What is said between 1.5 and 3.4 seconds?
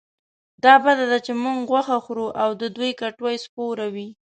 غوښه خورو او د دوی کټوه